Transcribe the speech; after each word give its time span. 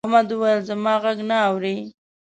احمد 0.05 0.29
وويل: 0.33 0.59
زما 0.69 0.93
غږ 1.03 1.17
نه 1.29 1.37
اوري. 1.47 1.77